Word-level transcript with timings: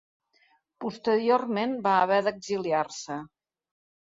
Posteriorment 0.85 1.77
va 1.89 1.93
haver 2.07 2.17
d'exiliar-se. 2.29 3.19